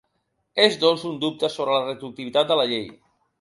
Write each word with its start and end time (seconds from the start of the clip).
És, 0.63 0.77
doncs, 0.83 1.03
un 1.09 1.19
dubte 1.25 1.49
sobre 1.57 1.77
la 1.77 1.83
retroactivitat 1.91 2.51
de 2.55 2.59
la 2.63 2.67
llei. 2.73 2.91